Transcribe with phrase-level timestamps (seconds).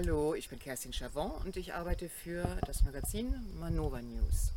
[0.00, 4.52] Hallo, ich bin Kerstin Chavon und ich arbeite für das Magazin Manova News.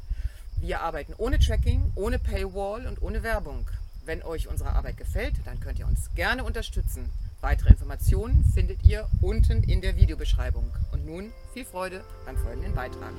[0.59, 3.65] Wir arbeiten ohne Tracking, ohne Paywall und ohne Werbung.
[4.05, 7.09] Wenn euch unsere Arbeit gefällt, dann könnt ihr uns gerne unterstützen.
[7.39, 10.71] Weitere Informationen findet ihr unten in der Videobeschreibung.
[10.91, 13.13] Und nun viel Freude beim folgenden Beitrag.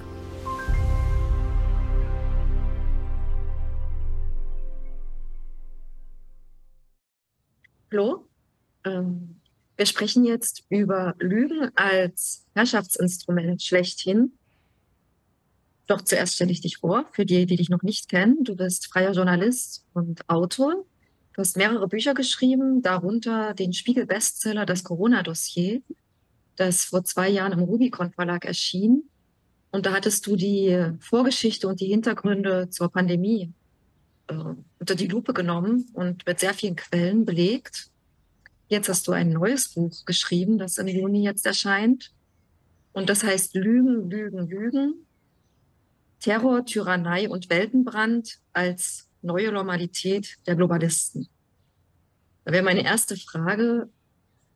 [7.90, 8.24] Hallo,
[8.84, 9.41] ähm,
[9.76, 14.32] wir sprechen jetzt über Lügen als Herrschaftsinstrument schlechthin.
[15.86, 18.44] Doch zuerst stelle ich dich vor, für die, die dich noch nicht kennen.
[18.44, 20.84] Du bist freier Journalist und Autor.
[21.34, 25.80] Du hast mehrere Bücher geschrieben, darunter den Spiegel-Bestseller Das Corona-Dossier,
[26.56, 29.04] das vor zwei Jahren im Rubicon Verlag erschien.
[29.70, 33.50] Und da hattest du die Vorgeschichte und die Hintergründe zur Pandemie
[34.28, 34.34] äh,
[34.78, 37.90] unter die Lupe genommen und mit sehr vielen Quellen belegt.
[38.72, 42.10] Jetzt hast du ein neues Buch geschrieben, das im Juni jetzt erscheint.
[42.94, 44.94] Und das heißt Lügen, Lügen, Lügen.
[46.20, 51.28] Terror, Tyrannei und Weltenbrand als neue Normalität der Globalisten.
[52.46, 53.90] Da wäre meine erste Frage,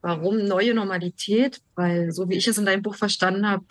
[0.01, 1.61] warum neue Normalität?
[1.75, 3.67] Weil so wie ich es in deinem Buch verstanden habe,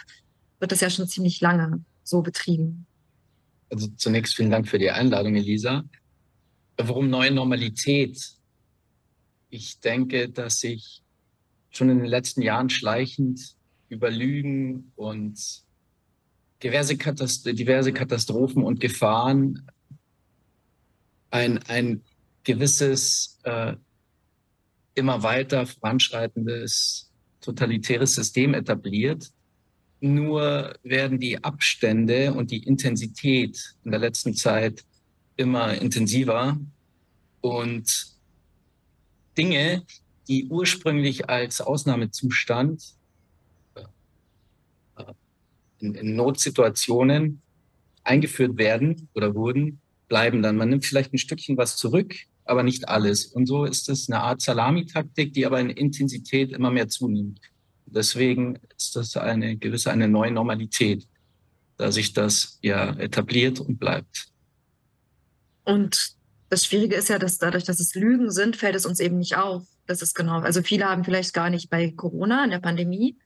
[0.61, 2.87] wird das ja schon ziemlich lange so betrieben.
[3.69, 5.83] Also zunächst vielen Dank für die Einladung, Elisa.
[6.77, 8.37] Warum neue Normalität?
[9.57, 11.03] Ich denke, dass sich
[11.71, 13.57] schon in den letzten Jahren schleichend
[13.89, 15.39] über Lügen und
[16.63, 19.67] diverse, Katast diverse Katastrophen und Gefahren
[21.31, 22.03] ein, ein
[22.45, 23.75] gewisses, äh,
[24.95, 29.31] immer weiter voranschreitendes totalitäres System etabliert.
[30.01, 34.85] Nur werden die Abstände und die Intensität in der letzten Zeit
[35.37, 36.59] immer intensiver
[37.41, 38.16] und
[39.37, 39.85] Dinge,
[40.29, 42.83] die ursprünglich als Ausnahmezustand
[43.75, 43.83] äh,
[45.79, 47.43] in, in Notsituationen
[48.05, 50.57] eingeführt werden oder wurden, bleiben dann.
[50.57, 53.27] Man nimmt vielleicht ein Stückchen was zurück, aber nicht alles.
[53.27, 57.41] Und so ist es eine Art Salamitaktik, die aber in Intensität immer mehr zunimmt.
[57.87, 61.07] Deswegen ist das eine gewisse, eine neue Normalität,
[61.77, 64.29] da sich das ja etabliert und bleibt.
[65.65, 66.16] Und
[66.49, 69.37] das Schwierige ist ja, dass dadurch, dass es Lügen sind, fällt es uns eben nicht
[69.37, 69.65] auf.
[69.87, 70.41] Das ist genau.
[70.41, 73.17] Also viele haben vielleicht gar nicht bei Corona in der Pandemie,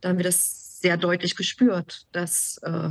[0.00, 2.90] da haben wir das sehr deutlich gespürt, dass äh,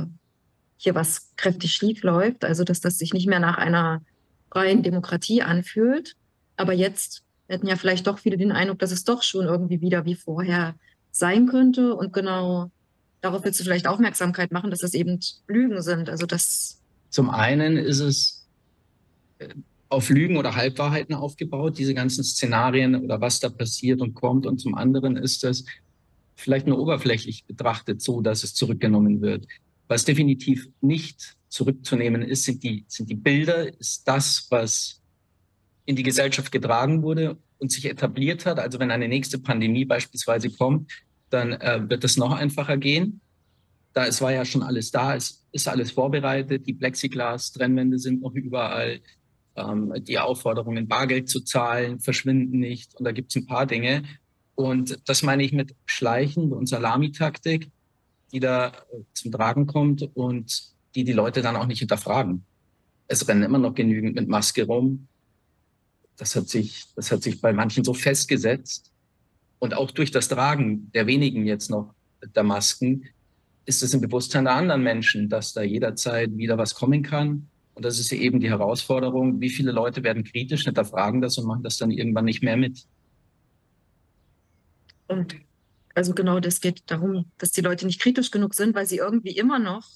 [0.76, 4.02] hier was kräftig schief läuft, also dass das sich nicht mehr nach einer
[4.50, 6.16] freien Demokratie anfühlt.
[6.56, 10.04] Aber jetzt hätten ja vielleicht doch viele den Eindruck, dass es doch schon irgendwie wieder
[10.04, 10.74] wie vorher
[11.10, 11.94] sein könnte.
[11.94, 12.70] Und genau
[13.20, 16.10] darauf willst du vielleicht Aufmerksamkeit machen, dass das eben Lügen sind.
[16.10, 16.80] Also das.
[17.10, 18.37] Zum einen ist es
[19.88, 24.46] auf Lügen oder Halbwahrheiten aufgebaut, diese ganzen Szenarien oder was da passiert und kommt.
[24.46, 25.64] Und zum anderen ist das
[26.36, 29.46] vielleicht nur oberflächlich betrachtet so, dass es zurückgenommen wird.
[29.88, 35.00] Was definitiv nicht zurückzunehmen ist, sind die, sind die Bilder, ist das, was
[35.86, 38.58] in die Gesellschaft getragen wurde und sich etabliert hat.
[38.58, 40.90] Also wenn eine nächste Pandemie beispielsweise kommt,
[41.30, 43.20] dann äh, wird es noch einfacher gehen.
[43.94, 48.34] Da es war ja schon alles da, es ist alles vorbereitet, die Plexiglas-Trennwände sind noch
[48.34, 49.00] überall,
[49.58, 52.94] ähm, die Aufforderungen, Bargeld zu zahlen, verschwinden nicht.
[52.94, 54.04] Und da gibt es ein paar Dinge.
[54.54, 57.70] Und das meine ich mit Schleichen und Salamitaktik,
[58.32, 60.62] die da äh, zum Tragen kommt und
[60.94, 62.44] die die Leute dann auch nicht hinterfragen.
[63.06, 65.08] Es rennen immer noch genügend mit Maske rum.
[66.16, 68.90] Das hat sich, das hat sich bei manchen so festgesetzt.
[69.58, 71.94] Und auch durch das Tragen der wenigen jetzt noch
[72.34, 73.04] der Masken
[73.64, 77.48] ist es im Bewusstsein der anderen Menschen, dass da jederzeit wieder was kommen kann
[77.78, 81.62] und das ist eben die Herausforderung, wie viele Leute werden kritisch, hinterfragen das und machen
[81.62, 82.84] das dann irgendwann nicht mehr mit.
[85.06, 85.36] Und
[85.94, 89.30] also genau, das geht darum, dass die Leute nicht kritisch genug sind, weil sie irgendwie
[89.30, 89.86] immer noch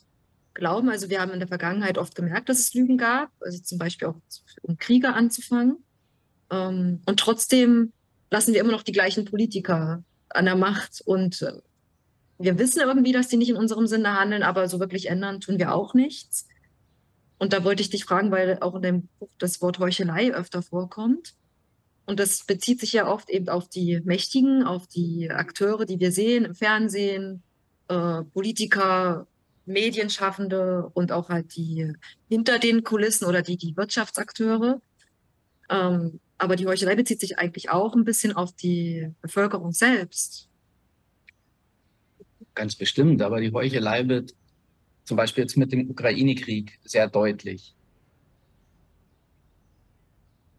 [0.55, 0.91] glauben.
[0.91, 4.07] Also wir haben in der Vergangenheit oft gemerkt, dass es Lügen gab, also zum Beispiel
[4.07, 4.21] auch
[4.63, 5.79] um Kriege anzufangen.
[6.53, 7.93] Ähm, und trotzdem
[8.31, 11.55] lassen wir immer noch die gleichen Politiker an der Macht und äh,
[12.39, 15.59] wir wissen irgendwie, dass die nicht in unserem Sinne handeln, aber so wirklich ändern tun
[15.59, 16.47] wir auch nichts.
[17.43, 20.63] Und da wollte ich dich fragen, weil auch in dem Buch das Wort Heuchelei öfter
[20.63, 21.35] vorkommt.
[22.07, 26.13] Und das bezieht sich ja oft eben auf die Mächtigen, auf die Akteure, die wir
[26.13, 27.43] sehen im Fernsehen,
[27.89, 29.27] äh, Politiker,
[29.67, 31.93] Medienschaffende und auch halt die
[32.29, 34.81] hinter den Kulissen oder die, die Wirtschaftsakteure.
[35.69, 40.49] Ähm, aber die Heuchelei bezieht sich eigentlich auch ein bisschen auf die Bevölkerung selbst.
[42.55, 44.33] Ganz bestimmt, aber die Heuchelei wird
[45.05, 47.75] zum Beispiel jetzt mit dem Ukraine-Krieg sehr deutlich.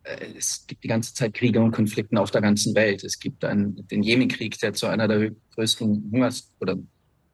[0.04, 3.04] äh, es gibt die ganze Zeit Kriege und Konflikte auf der ganzen Welt.
[3.04, 6.78] Es gibt einen, den Jemenkrieg, der zu einer der größten Hungers- oder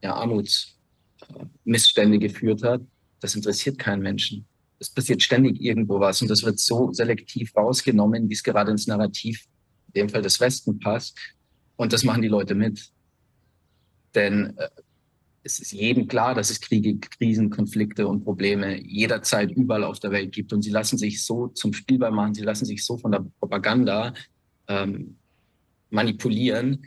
[0.01, 2.81] ja, Armutsmissstände geführt hat.
[3.19, 4.45] Das interessiert keinen Menschen.
[4.79, 8.87] Es passiert ständig irgendwo was und das wird so selektiv rausgenommen, wie es gerade ins
[8.87, 9.45] Narrativ,
[9.87, 11.17] in dem Fall des Westen passt.
[11.75, 12.89] Und das machen die Leute mit.
[14.15, 14.69] Denn äh,
[15.43, 20.11] es ist jedem klar, dass es Kriege, Krisen, Konflikte und Probleme jederzeit überall auf der
[20.11, 20.51] Welt gibt.
[20.53, 24.13] Und sie lassen sich so zum Spielball machen, sie lassen sich so von der Propaganda
[24.67, 25.15] ähm,
[25.89, 26.85] manipulieren,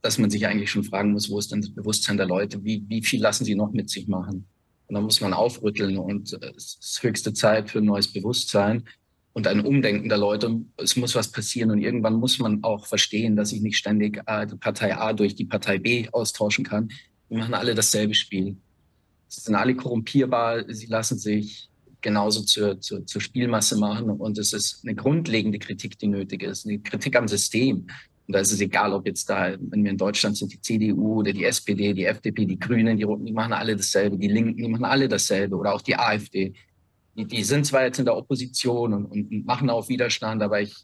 [0.00, 2.64] dass man sich eigentlich schon fragen muss, wo ist denn das Bewusstsein der Leute?
[2.64, 4.46] Wie, wie viel lassen sie noch mit sich machen?
[4.86, 8.84] Und da muss man aufrütteln und äh, es ist höchste Zeit für ein neues Bewusstsein
[9.32, 10.60] und ein Umdenken der Leute.
[10.76, 14.46] Es muss was passieren und irgendwann muss man auch verstehen, dass ich nicht ständig äh,
[14.46, 16.90] die Partei A durch die Partei B austauschen kann.
[17.32, 18.56] Die machen alle dasselbe Spiel.
[19.26, 21.70] Sie sind alle korrumpierbar, sie lassen sich
[22.02, 26.66] genauso zur, zur, zur Spielmasse machen und es ist eine grundlegende Kritik, die nötig ist,
[26.66, 27.86] eine Kritik am System.
[28.26, 31.20] Und da ist es egal, ob jetzt da, wenn wir in Deutschland sind, die CDU
[31.20, 34.62] oder die SPD, die FDP, die Grünen, die Roten, die machen alle dasselbe, die Linken,
[34.62, 36.52] die machen alle dasselbe oder auch die AfD.
[37.16, 40.74] Die, die sind zwar jetzt in der Opposition und, und machen auch Widerstand, aber ich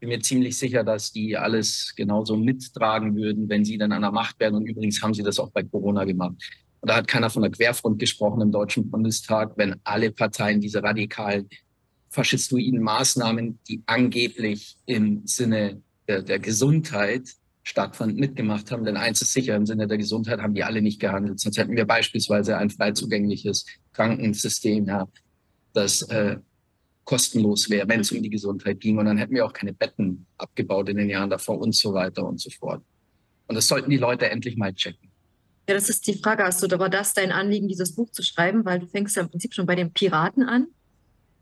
[0.00, 4.12] bin mir ziemlich sicher, dass die alles genauso mittragen würden, wenn sie dann an der
[4.12, 4.54] Macht wären.
[4.54, 6.34] Und übrigens haben sie das auch bei Corona gemacht.
[6.80, 10.82] Und da hat keiner von der Querfront gesprochen im Deutschen Bundestag, wenn alle Parteien diese
[10.82, 11.48] radikalen
[12.10, 17.28] faschistoiden Maßnahmen, die angeblich im Sinne der, der Gesundheit
[17.64, 18.84] stattfand, mitgemacht haben.
[18.84, 21.40] Denn eins ist sicher, im Sinne der Gesundheit haben die alle nicht gehandelt.
[21.40, 25.06] Sonst hätten wir beispielsweise ein frei zugängliches Krankensystem, ja,
[25.74, 26.36] das äh,
[27.08, 28.98] kostenlos wäre, wenn es um die Gesundheit ging.
[28.98, 32.22] Und dann hätten wir auch keine Betten abgebaut in den Jahren davor und so weiter
[32.22, 32.82] und so fort.
[33.46, 35.08] Und das sollten die Leute endlich mal checken.
[35.66, 36.44] Ja, das ist die Frage.
[36.44, 38.66] Hast du, war das dein Anliegen, dieses Buch zu schreiben?
[38.66, 40.66] Weil du fängst ja im Prinzip schon bei den Piraten an.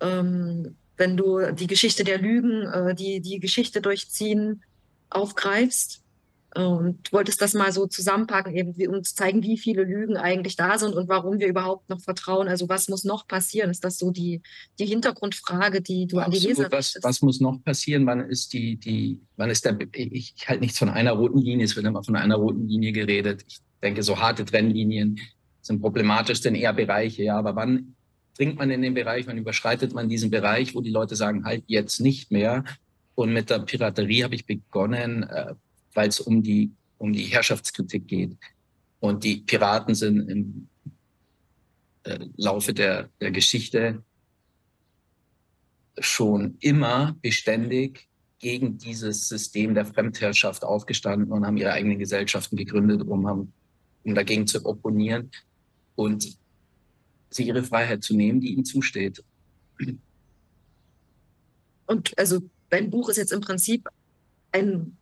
[0.01, 4.63] Ähm, wenn du die Geschichte der Lügen, äh, die, die Geschichte durchziehen,
[5.11, 6.05] aufgreifst
[6.57, 10.79] und wolltest das mal so zusammenpacken, eben um zu zeigen, wie viele Lügen eigentlich da
[10.79, 12.49] sind und warum wir überhaupt noch vertrauen.
[12.49, 13.71] Also was muss noch passieren?
[13.71, 14.41] Ist das so die,
[14.79, 16.25] die Hintergrundfrage, die du Absolut.
[16.25, 18.07] an die Leser was, was muss noch passieren?
[18.07, 21.67] Wann ist die, die, wann ist der, ich, ich halte nichts von einer roten Linie,
[21.67, 23.45] es wird immer von einer roten Linie geredet.
[23.47, 25.21] Ich denke, so harte Trennlinien
[25.61, 27.95] sind problematisch, sind eher Bereiche, ja, aber wann
[28.37, 31.65] dringt man in den Bereich, wann überschreitet man diesen Bereich, wo die Leute sagen, halt
[31.67, 32.65] jetzt nicht mehr.
[33.15, 35.55] Und mit der Piraterie habe ich begonnen, äh,
[35.97, 38.37] weil es um die, um die Herrschaftskritik geht.
[39.01, 40.69] Und die Piraten sind im
[42.05, 44.03] äh, Laufe der, der Geschichte
[45.99, 48.09] schon immer beständig
[48.39, 53.53] gegen dieses System der Fremdherrschaft aufgestanden und haben ihre eigenen Gesellschaften gegründet, um,
[54.05, 55.31] um dagegen zu opponieren
[55.95, 56.37] und
[57.31, 59.25] sie ihre Freiheit zu nehmen, die ihnen zusteht.
[61.87, 63.89] Und also dein Buch ist jetzt im Prinzip
[64.53, 64.97] ein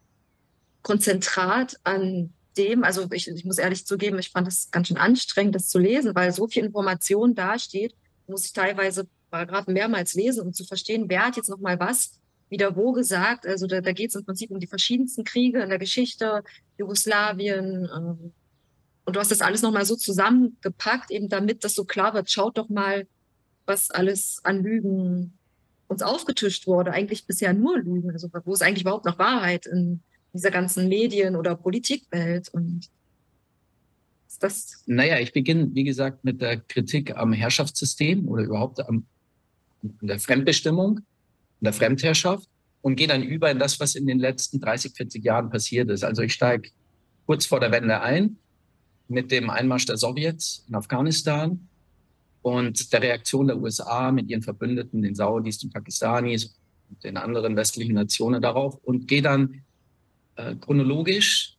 [0.85, 5.57] Konzentrat an dem, also ich, ich muss ehrlich zugeben, ich fand es ganz schön anstrengend,
[5.57, 7.97] das zu lesen, weil so viel Information dasteht,
[8.29, 12.77] muss ich teilweise gerade mehrmals lesen, um zu verstehen, wer hat jetzt nochmal was wieder
[12.77, 13.47] wo gesagt.
[13.47, 16.45] Also da, da geht es im Prinzip um die verschiedensten Kriege in der Geschichte,
[16.79, 17.89] Jugoslawien.
[17.93, 18.33] Ähm,
[19.07, 22.31] und du hast das alles nochmal so zusammengepackt, eben damit das so klar wird.
[22.31, 23.09] Schaut doch mal,
[23.67, 25.37] was alles an Lügen
[25.89, 26.93] uns aufgetischt wurde.
[26.93, 28.13] Eigentlich bisher nur Lügen.
[28.13, 30.03] Also wo ist eigentlich überhaupt noch Wahrheit in,
[30.35, 32.49] dieser ganzen Medien- oder Politikwelt.
[32.51, 32.91] Und
[34.29, 34.83] ist das.
[34.87, 39.07] Naja, ich beginne, wie gesagt, mit der Kritik am Herrschaftssystem oder überhaupt am,
[39.83, 41.05] an der Fremdbestimmung, an
[41.61, 42.49] der Fremdherrschaft
[42.83, 46.05] und gehe dann über in das, was in den letzten 30, 40 Jahren passiert ist.
[46.05, 46.71] Also ich steige
[47.27, 48.37] kurz vor der Wende ein
[49.09, 51.69] mit dem Einmarsch der Sowjets in Afghanistan
[52.43, 56.57] und der Reaktion der USA mit ihren Verbündeten, den Saudis, den Pakistanis
[56.91, 59.63] und den anderen westlichen Nationen darauf und gehe dann
[60.37, 61.57] äh, chronologisch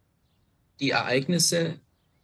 [0.80, 1.80] die Ereignisse,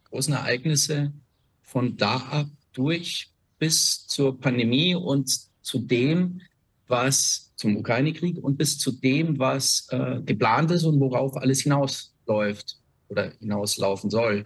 [0.05, 1.13] großen Ereignisse
[1.61, 3.29] von da ab durch
[3.59, 5.29] bis zur Pandemie und
[5.61, 6.41] zu dem,
[6.87, 12.77] was zum Ukraine-Krieg und bis zu dem, was äh, geplant ist und worauf alles hinausläuft
[13.07, 14.45] oder hinauslaufen soll.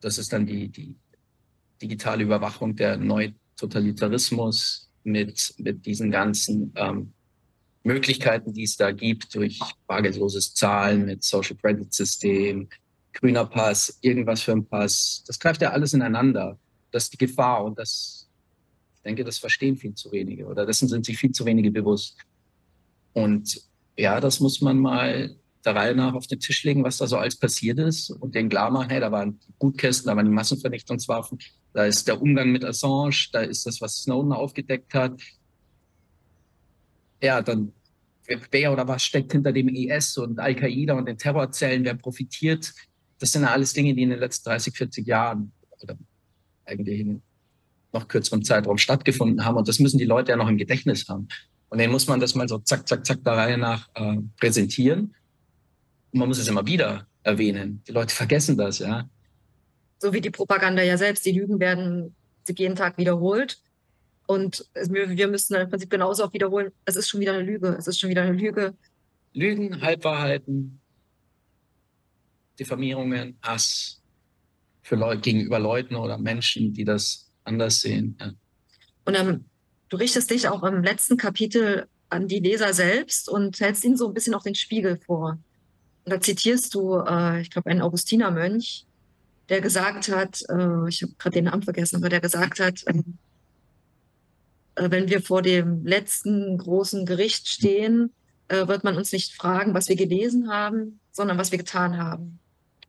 [0.00, 0.94] Das ist dann die, die
[1.82, 7.12] digitale Überwachung der Neutotalitarismus mit, mit diesen ganzen ähm,
[7.84, 12.68] Möglichkeiten, die es da gibt, durch bargeldloses Zahlen mit Social Credit System,
[13.12, 16.58] grüner Pass, irgendwas für ein Pass, das greift ja alles ineinander.
[16.90, 18.28] Das ist die Gefahr und das,
[18.96, 22.16] ich denke, das verstehen viel zu wenige oder dessen sind sich viel zu wenige bewusst.
[23.12, 23.60] Und
[23.96, 27.16] ja, das muss man mal der Reihe nach auf den Tisch legen, was da so
[27.16, 31.38] alles passiert ist und den klar machen, hey, da waren Gutkästen, da waren die Massenvernichtungswaffen,
[31.72, 35.20] da ist der Umgang mit Assange, da ist das, was Snowden aufgedeckt hat,
[37.22, 37.72] ja, dann
[38.50, 42.72] wer oder was steckt hinter dem IS und Al-Qaida und den Terrorzellen, wer profitiert.
[43.18, 45.96] Das sind ja alles Dinge, die in den letzten 30, 40 Jahren oder
[46.64, 47.22] eigentlich in
[47.92, 49.56] noch kürzerem Zeitraum stattgefunden haben.
[49.56, 51.28] Und das müssen die Leute ja noch im Gedächtnis haben.
[51.68, 55.14] Und dann muss man das mal so zack, zack, zack der Reihe nach äh, präsentieren.
[56.12, 57.82] Und man muss es immer wieder erwähnen.
[57.86, 59.08] Die Leute vergessen das, ja.
[59.98, 61.24] So wie die Propaganda ja selbst.
[61.24, 62.14] Die Lügen werden
[62.48, 63.58] jeden Tag wiederholt.
[64.26, 67.86] Und wir, müssen im Prinzip genauso auch wiederholen, es ist schon wieder eine Lüge, es
[67.86, 68.74] ist schon wieder eine Lüge.
[69.34, 70.80] Lügen, Halbwahrheiten,
[72.58, 74.00] Diffamierungen, Hass
[74.82, 78.16] für Leute, gegenüber Leuten oder Menschen, die das anders sehen.
[78.20, 78.32] Ja.
[79.04, 79.44] Und ähm,
[79.88, 84.06] du richtest dich auch im letzten Kapitel an die Leser selbst und hältst ihnen so
[84.08, 85.38] ein bisschen auch den Spiegel vor.
[86.04, 88.86] Und da zitierst du, äh, ich glaube, einen Augustinermönch,
[89.48, 93.02] der gesagt hat, äh, ich habe gerade den Namen vergessen, aber der gesagt hat, äh,
[94.76, 98.10] wenn wir vor dem letzten großen Gericht stehen,
[98.48, 102.38] äh, wird man uns nicht fragen, was wir gelesen haben, sondern was wir getan haben.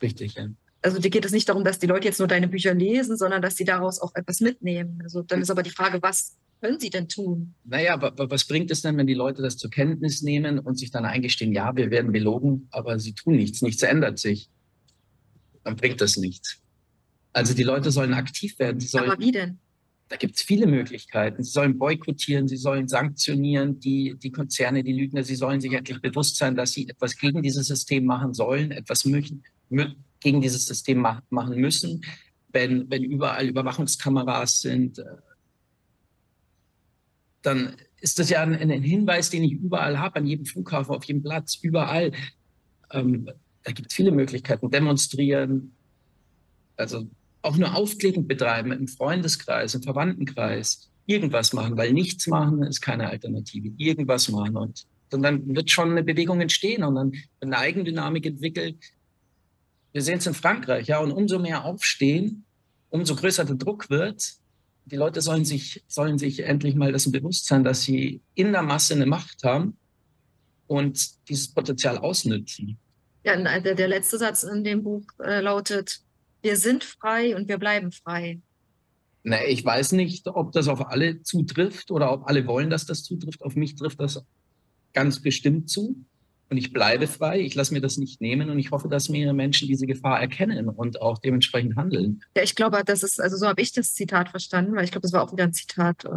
[0.02, 0.48] Richtig, ja.
[0.82, 3.42] Also dir geht es nicht darum, dass die Leute jetzt nur deine Bücher lesen, sondern
[3.42, 5.00] dass sie daraus auch etwas mitnehmen.
[5.04, 7.56] Also dann ist aber die Frage, was können sie denn tun?
[7.64, 10.92] Naja, aber was bringt es denn, wenn die Leute das zur Kenntnis nehmen und sich
[10.92, 14.50] dann eingestehen, ja, wir werden belogen, aber sie tun nichts, nichts ändert sich.
[15.64, 16.62] Dann bringt das nichts.
[17.34, 18.80] Also die Leute sollen aktiv werden.
[18.80, 19.60] Sollen, aber wie denn?
[20.08, 21.44] Da gibt es viele Möglichkeiten.
[21.44, 26.00] Sie sollen boykottieren, sie sollen sanktionieren, die, die Konzerne, die Lügner, sie sollen sich endlich
[26.00, 29.44] bewusst sein, dass sie etwas gegen dieses System machen sollen, etwas möchten,
[30.20, 32.06] gegen dieses System ma machen müssen.
[32.50, 35.06] Wenn, wenn überall Überwachungskameras sind, äh,
[37.42, 41.04] dann ist das ja ein, ein Hinweis, den ich überall habe, an jedem Flughafen, auf
[41.06, 42.12] jedem Platz, überall.
[42.92, 43.30] Ähm,
[43.64, 44.70] da gibt es viele Möglichkeiten.
[44.70, 45.74] Demonstrieren,
[46.78, 47.08] also
[47.46, 53.10] auch nur Aufklärung betreiben im Freundeskreis, im Verwandtenkreis, irgendwas machen, weil nichts machen ist keine
[53.10, 53.72] Alternative.
[53.78, 58.78] Irgendwas machen und, und dann wird schon eine Bewegung entstehen und dann eine Eigendynamik entwickelt.
[59.92, 62.46] Wir sehen es in Frankreich, ja, und umso mehr aufstehen,
[62.90, 64.34] umso größer der Druck wird.
[64.86, 68.62] Die Leute sollen sich, sollen sich endlich mal das bewusst sein, dass sie in der
[68.62, 69.78] Masse eine Macht haben
[70.68, 72.78] und dieses Potenzial ausnützen.
[73.24, 76.02] Ja, der, der letzte Satz in dem Buch äh, lautet,
[76.46, 78.40] wir sind frei und wir bleiben frei.
[79.24, 83.04] Na, ich weiß nicht, ob das auf alle zutrifft oder ob alle wollen, dass das
[83.04, 83.42] zutrifft.
[83.42, 84.24] Auf mich trifft das
[84.94, 86.06] ganz bestimmt zu.
[86.52, 89.34] Und ich bleibe frei, ich lasse mir das nicht nehmen und ich hoffe, dass mehrere
[89.34, 92.22] Menschen diese Gefahr erkennen und auch dementsprechend handeln.
[92.38, 95.02] Ja, ich glaube, das ist, also so habe ich das Zitat verstanden, weil ich glaube,
[95.02, 96.10] das war auch wieder ein Zitat, äh,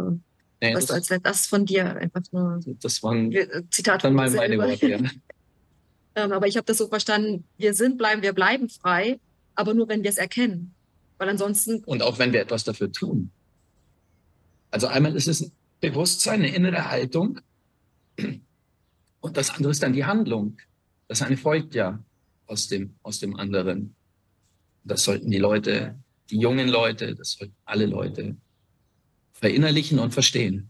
[0.61, 2.59] nee, was das, als das von dir einfach nur.
[2.83, 4.87] Das waren äh, Zitat dann mal meine Worte.
[4.87, 4.99] Ja.
[6.15, 9.19] ähm, aber ich habe das so verstanden, wir sind, bleiben, wir bleiben frei
[9.59, 10.73] aber nur, wenn wir es erkennen.
[11.17, 11.83] Weil ansonsten.
[11.83, 13.29] Und auch wenn wir etwas dafür tun.
[14.71, 15.51] Also einmal ist es ein
[15.81, 17.41] Bewusstsein, eine innere Haltung.
[19.19, 20.57] Und das andere ist dann die Handlung.
[21.09, 22.01] Das eine folgt ja
[22.47, 23.95] aus dem, aus dem anderen.
[24.85, 25.99] Das sollten die Leute,
[26.29, 28.37] die jungen Leute, das sollten alle Leute
[29.33, 30.69] verinnerlichen und verstehen.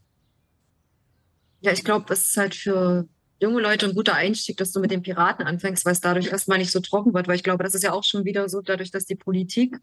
[1.62, 3.08] Ja, ich glaube, das ist halt für
[3.40, 6.58] junge Leute ein guter Einstieg, dass du mit den Piraten anfängst, weil es dadurch erstmal
[6.58, 8.92] nicht so trocken wird, weil ich glaube, das ist ja auch schon wieder so, dadurch,
[8.92, 9.78] dass die Politik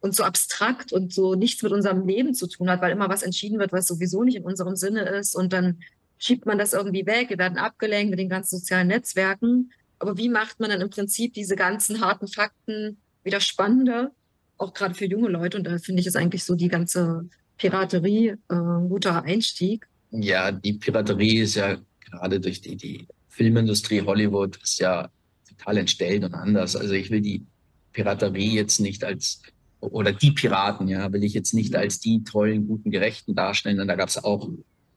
[0.00, 3.22] uns so abstrakt und so nichts mit unserem Leben zu tun hat, weil immer was
[3.22, 5.78] entschieden wird, was sowieso nicht in unserem Sinne ist und dann
[6.18, 9.72] schiebt man das irgendwie weg, wir werden abgelenkt mit den ganzen sozialen Netzwerken.
[9.98, 14.10] Aber wie macht man dann im Prinzip diese ganzen harten Fakten wieder spannender,
[14.58, 15.58] auch gerade für junge Leute?
[15.58, 19.86] Und da finde ich es eigentlich so die ganze Piraterie äh, ein guter Einstieg.
[20.10, 21.78] Ja, die Piraterie ist ja
[22.14, 25.08] gerade durch die, die Filmindustrie Hollywood ist ja
[25.48, 26.76] total entstellt und anders.
[26.76, 27.44] Also ich will die
[27.92, 29.42] Piraterie jetzt nicht als
[29.80, 33.80] oder die Piraten, ja, will ich jetzt nicht als die tollen, guten, gerechten darstellen.
[33.80, 34.48] Und da gab es auch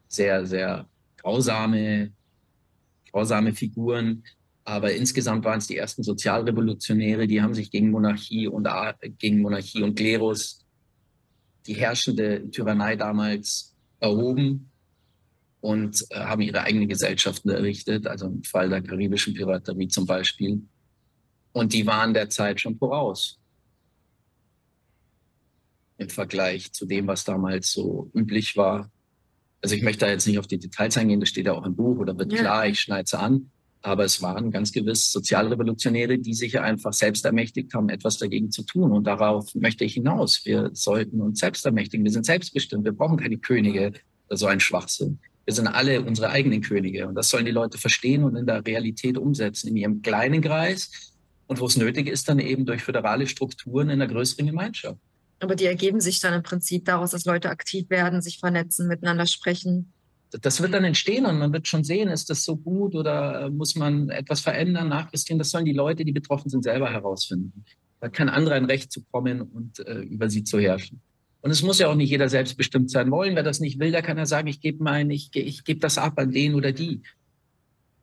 [0.08, 2.12] sehr, sehr grausame,
[3.12, 4.22] grausame Figuren.
[4.64, 8.68] Aber insgesamt waren es die ersten Sozialrevolutionäre, die haben sich gegen Monarchie und
[9.18, 10.64] gegen Monarchie und Klerus,
[11.66, 14.67] die herrschende Tyrannei damals erhoben
[15.60, 20.62] und äh, haben ihre eigenen Gesellschaften errichtet, also im Fall der karibischen Piraterie zum Beispiel.
[21.52, 23.38] Und die waren der Zeit schon voraus
[25.96, 28.90] im Vergleich zu dem, was damals so üblich war.
[29.60, 31.74] Also ich möchte da jetzt nicht auf die Details eingehen, das steht ja auch im
[31.74, 32.38] Buch oder wird ja.
[32.38, 33.50] klar, ich schneide es an.
[33.80, 38.64] Aber es waren ganz gewiss Sozialrevolutionäre, die sich einfach selbst ermächtigt haben, etwas dagegen zu
[38.64, 38.92] tun.
[38.92, 40.44] Und darauf möchte ich hinaus.
[40.44, 42.04] Wir sollten uns selbst ermächtigen.
[42.04, 42.84] Wir sind selbstbestimmt.
[42.84, 43.92] Wir brauchen keine Könige
[44.26, 45.20] oder so ein Schwachsinn.
[45.48, 48.66] Wir sind alle unsere eigenen Könige und das sollen die Leute verstehen und in der
[48.66, 51.14] Realität umsetzen, in ihrem kleinen Kreis
[51.46, 54.98] und wo es nötig ist, dann eben durch föderale Strukturen in einer größeren Gemeinschaft.
[55.40, 59.24] Aber die ergeben sich dann im Prinzip daraus, dass Leute aktiv werden, sich vernetzen, miteinander
[59.24, 59.90] sprechen.
[60.32, 63.48] das wird dann entstehen und man wird schon sehen, ist das so gut oder äh,
[63.48, 65.38] muss man etwas verändern, nachjustieren.
[65.38, 67.64] Das sollen die Leute, die betroffen sind, selber herausfinden.
[68.00, 71.00] Da hat kein anderer ein Recht zu kommen und äh, über sie zu herrschen.
[71.48, 73.34] Und es muss ja auch nicht jeder selbstbestimmt sein wollen.
[73.34, 75.96] Wer das nicht will, der kann ja sagen, ich gebe mein, ich, ich gebe das
[75.96, 77.00] ab an den oder die.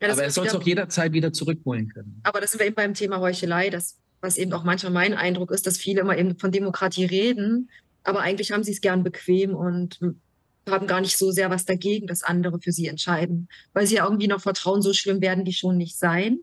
[0.02, 2.22] Ja, aber er soll es auch jederzeit wieder zurückholen können.
[2.24, 5.52] Aber das sind wir eben beim Thema Heuchelei, das, was eben auch manchmal mein Eindruck
[5.52, 7.70] ist, dass viele immer eben von Demokratie reden,
[8.04, 10.00] aber eigentlich haben sie es gern bequem und
[10.68, 14.06] haben gar nicht so sehr was dagegen, dass andere für sie entscheiden, weil sie ja
[14.06, 16.40] irgendwie noch vertrauen, so schlimm werden die schon nicht sein.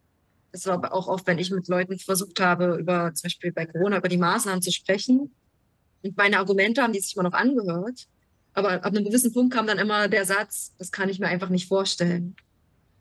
[0.52, 3.66] Das war aber auch oft, wenn ich mit Leuten versucht habe, über zum Beispiel bei
[3.66, 5.32] Corona über die Maßnahmen zu sprechen.
[6.02, 8.06] Und meine Argumente haben die sich immer noch angehört.
[8.54, 11.48] Aber ab einem gewissen Punkt kam dann immer der Satz, das kann ich mir einfach
[11.48, 12.36] nicht vorstellen.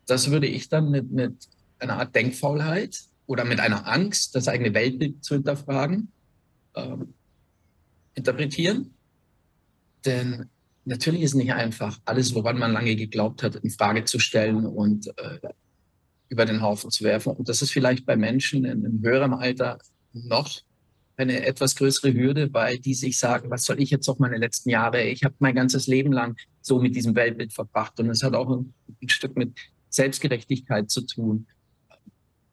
[0.05, 1.35] Das würde ich dann mit, mit
[1.79, 6.11] einer Art Denkfaulheit oder mit einer Angst, das eigene Weltbild zu hinterfragen,
[6.75, 7.13] ähm,
[8.13, 8.93] interpretieren.
[10.05, 10.49] Denn
[10.85, 15.07] natürlich ist nicht einfach, alles, woran man lange geglaubt hat, in Frage zu stellen und
[15.17, 15.39] äh,
[16.29, 17.33] über den Haufen zu werfen.
[17.33, 19.79] Und das ist vielleicht bei Menschen in einem höheren Alter
[20.13, 20.61] noch
[21.17, 24.69] eine etwas größere Hürde, weil die sich sagen, was soll ich jetzt noch meine letzten
[24.69, 25.03] Jahre?
[25.03, 27.99] Ich habe mein ganzes Leben lang so mit diesem Weltbild verbracht.
[27.99, 29.53] Und es hat auch ein, ein Stück mit
[29.89, 31.47] Selbstgerechtigkeit zu tun.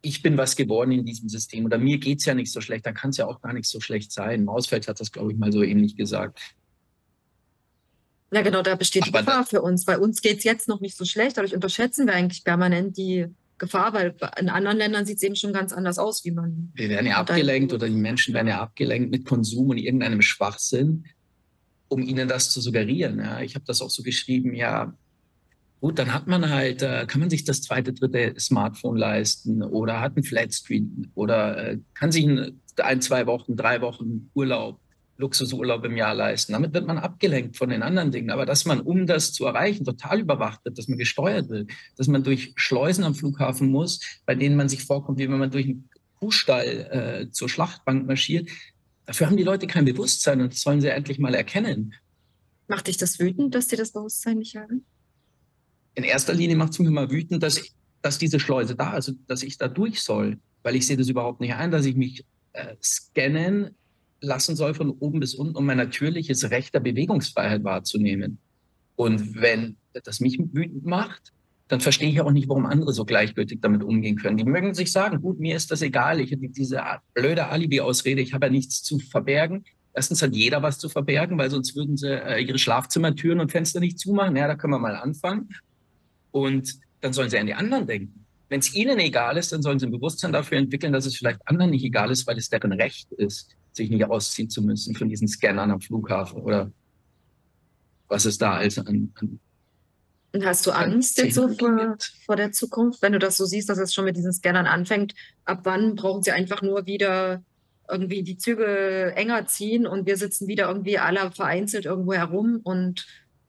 [0.01, 2.93] Ich bin was geworden in diesem System oder mir geht's ja nicht so schlecht, dann
[2.93, 4.45] kann es ja auch gar nicht so schlecht sein.
[4.45, 6.39] Mausfeld hat das, glaube ich, mal so ähnlich gesagt.
[8.31, 9.85] Ja, genau, da besteht die Gefahr für uns.
[9.85, 13.25] Bei uns geht es jetzt noch nicht so schlecht, dadurch unterschätzen wir eigentlich permanent die
[13.59, 16.71] Gefahr, weil in anderen Ländern sieht es eben schon ganz anders aus, wie man.
[16.75, 21.05] Wir werden ja abgelenkt oder die Menschen werden ja abgelenkt mit Konsum und irgendeinem Schwachsinn,
[21.87, 23.19] um ihnen das zu suggerieren.
[23.19, 24.93] Ja, ich habe das auch so geschrieben, ja,
[25.81, 29.99] gut, dann hat man halt, äh, kann man sich das zweite, dritte Smartphone leisten oder
[29.99, 34.79] hat einen Flatscreen oder äh, kann sich ein, ein, zwei Wochen, drei Wochen Urlaub
[35.19, 36.53] Luxusurlaub im Jahr leisten.
[36.53, 38.31] Damit wird man abgelenkt von den anderen Dingen.
[38.31, 42.07] Aber dass man, um das zu erreichen, total überwacht wird, dass man gesteuert wird, dass
[42.07, 45.65] man durch Schleusen am Flughafen muss, bei denen man sich vorkommt, wie wenn man durch
[45.65, 48.49] einen Kuhstall äh, zur Schlachtbank marschiert.
[49.05, 51.93] Dafür haben die Leute kein Bewusstsein und das sollen sie endlich mal erkennen.
[52.67, 54.85] Macht dich das wütend, dass sie das Bewusstsein nicht haben?
[55.95, 59.13] In erster Linie macht es mich immer wütend, dass, ich, dass diese Schleuse da ist,
[59.27, 60.39] dass ich da durch soll.
[60.63, 63.75] Weil ich sehe das überhaupt nicht ein, dass ich mich äh, scannen
[64.21, 68.39] lassen soll von oben bis unten, um mein natürliches Recht der Bewegungsfreiheit wahrzunehmen.
[68.95, 71.31] Und wenn das mich wütend macht,
[71.69, 74.37] dann verstehe ich auch nicht, warum andere so gleichgültig damit umgehen können.
[74.37, 76.81] Die mögen sich sagen, gut, mir ist das egal, ich habe diese
[77.13, 79.63] blöde Alibi-Ausrede, ich habe ja nichts zu verbergen.
[79.93, 83.79] Erstens hat jeder was zu verbergen, weil sonst würden sie äh, ihre Schlafzimmertüren und Fenster
[83.79, 84.35] nicht zumachen.
[84.35, 85.49] Ja, da können wir mal anfangen.
[86.31, 88.25] Und dann sollen sie an die anderen denken.
[88.49, 91.39] Wenn es ihnen egal ist, dann sollen sie ein Bewusstsein dafür entwickeln, dass es vielleicht
[91.45, 95.09] anderen nicht egal ist, weil es deren Recht ist sich nicht ausziehen zu müssen von
[95.09, 96.71] diesen Scannern am Flughafen oder
[98.07, 99.39] was es da alles an, an
[100.31, 103.67] und hast du Angst jetzt so vor, vor, der Zukunft, wenn du das so siehst,
[103.67, 105.15] dass es schon mit diesen Scannern anfängt?
[105.45, 107.41] Ab wann brauchen sie einfach nur wieder
[107.89, 113.07] irgendwie die Züge enger ziehen und wir sitzen wieder irgendwie alle vereinzelt irgendwo herum und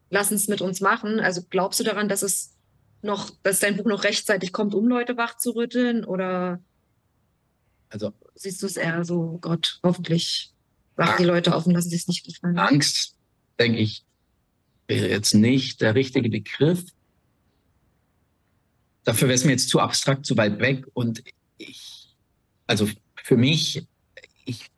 [0.08, 1.20] lassen es mit uns machen?
[1.20, 2.56] Also glaubst du daran, dass es
[3.02, 6.06] noch, dass dein Buch noch rechtzeitig kommt, um Leute wach zu rütteln?
[6.06, 6.60] Oder
[7.90, 10.52] also siehst du es eher so, Gott, hoffentlich
[10.96, 12.58] wachen die Leute auf und lassen sich es nicht gefallen.
[12.58, 13.14] Angst,
[13.58, 14.04] denke ich,
[14.88, 16.84] wäre jetzt nicht der richtige Begriff.
[19.04, 20.86] Dafür wäre es mir jetzt zu abstrakt, zu weit weg.
[20.94, 21.22] Und
[21.58, 22.16] ich,
[22.66, 22.88] also
[23.22, 23.86] für mich,
[24.46, 24.70] ich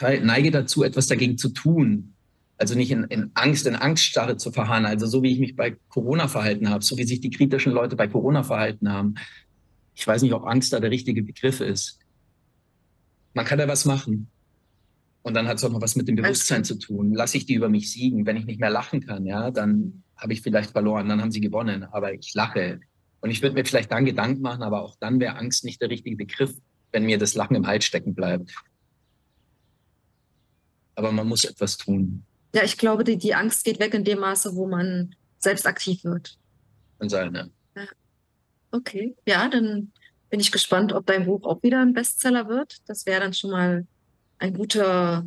[0.00, 2.14] neige dazu, etwas dagegen zu tun.
[2.56, 4.86] Also nicht in, in Angst, in Angststarre zu verharren.
[4.86, 7.94] Also so wie ich mich bei Corona verhalten habe, so wie sich die kritischen Leute
[7.94, 9.14] bei Corona verhalten haben.
[9.94, 12.00] Ich weiß nicht, ob Angst da der richtige Begriff ist
[13.34, 14.28] man kann da was machen.
[15.22, 17.14] Und dann hat es auch noch was mit dem Bewusstsein zu tun.
[17.14, 18.26] Lasse ich die über mich siegen.
[18.26, 21.40] Wenn ich nicht mehr lachen kann, ja, dann habe ich vielleicht verloren, dann haben sie
[21.40, 21.84] gewonnen.
[21.84, 22.80] Aber ich lache.
[23.20, 25.88] Und ich würde mir vielleicht dann Gedanken machen, aber auch dann wäre Angst nicht der
[25.90, 26.54] richtige Begriff,
[26.92, 28.54] wenn mir das Lachen im Hals stecken bleibt.
[30.94, 32.24] Aber man muss etwas tun.
[32.54, 36.04] Ja, ich glaube, die, die Angst geht weg in dem Maße, wo man selbst aktiv
[36.04, 36.38] wird.
[36.98, 37.48] Kann sein, ja.
[38.70, 39.92] Okay, ja, dann
[40.34, 42.78] bin ich gespannt, ob dein Buch auch wieder ein Bestseller wird.
[42.88, 43.86] Das wäre dann schon mal
[44.40, 45.24] ein guter,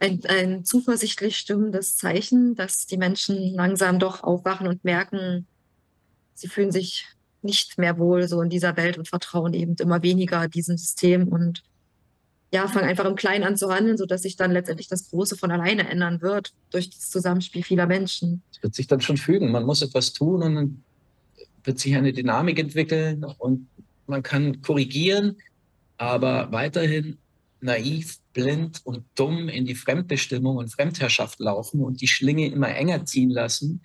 [0.00, 5.46] ein, ein zuversichtlich stimmendes Zeichen, dass die Menschen langsam doch aufwachen und merken,
[6.34, 7.06] sie fühlen sich
[7.42, 11.62] nicht mehr wohl so in dieser Welt und vertrauen eben immer weniger diesem System und
[12.52, 15.52] ja, fangen einfach im Kleinen an zu handeln, sodass sich dann letztendlich das Große von
[15.52, 18.42] alleine ändern wird durch das Zusammenspiel vieler Menschen.
[18.50, 19.52] Es wird sich dann schon fügen.
[19.52, 20.84] Man muss etwas tun und dann
[21.62, 23.68] wird sich eine Dynamik entwickeln und
[24.10, 25.36] man kann korrigieren,
[25.96, 27.18] aber weiterhin
[27.60, 33.04] naiv, blind und dumm in die Fremdbestimmung und Fremdherrschaft laufen und die Schlinge immer enger
[33.04, 33.82] ziehen lassen,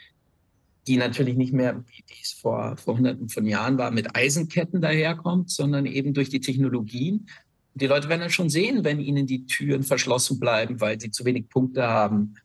[0.88, 5.50] die natürlich nicht mehr, wie es vor, vor hunderten von Jahren war, mit Eisenketten daherkommt,
[5.50, 7.28] sondern eben durch die Technologien.
[7.74, 11.26] Die Leute werden dann schon sehen, wenn ihnen die Türen verschlossen bleiben, weil sie zu
[11.26, 12.36] wenig Punkte haben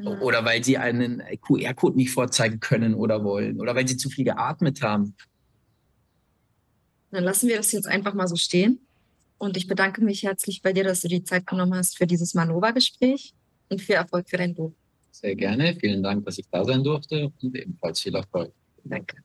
[0.00, 0.18] ja.
[0.20, 4.24] oder weil sie einen QR-Code nicht vorzeigen können oder wollen oder weil sie zu viel
[4.24, 5.14] geatmet haben.
[7.10, 8.80] Dann lassen wir das jetzt einfach mal so stehen.
[9.38, 12.34] Und ich bedanke mich herzlich bei dir, dass du die Zeit genommen hast für dieses
[12.34, 13.32] Manova-Gespräch
[13.70, 14.72] und viel Erfolg für dein Buch.
[15.10, 15.76] Sehr gerne.
[15.80, 18.52] Vielen Dank, dass ich da sein durfte und ebenfalls viel Erfolg.
[18.84, 19.16] Danke.